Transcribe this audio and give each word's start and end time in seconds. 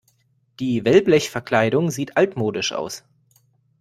Die 0.59 0.83
Wellblechverkleidung 0.83 1.91
sieht 1.91 2.17
altmodisch 2.17 2.71
aus. 2.73 3.03